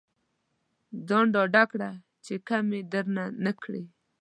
[1.07, 1.89] ځان ډاډه کړه
[2.25, 3.83] چې کمې درنه نه کړي.